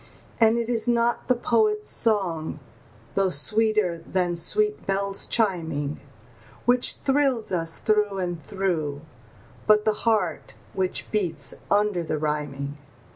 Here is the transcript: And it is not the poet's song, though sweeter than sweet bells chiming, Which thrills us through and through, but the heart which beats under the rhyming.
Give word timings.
And 0.39 0.57
it 0.57 0.67
is 0.67 0.87
not 0.87 1.27
the 1.27 1.35
poet's 1.35 1.87
song, 1.91 2.59
though 3.13 3.29
sweeter 3.29 3.99
than 3.99 4.35
sweet 4.35 4.87
bells 4.87 5.27
chiming, 5.27 5.99
Which 6.65 6.95
thrills 6.95 7.51
us 7.51 7.77
through 7.77 8.17
and 8.17 8.41
through, 8.43 9.01
but 9.67 9.85
the 9.85 9.93
heart 10.09 10.55
which 10.73 11.11
beats 11.11 11.53
under 11.69 12.01
the 12.03 12.17
rhyming. 12.17 12.77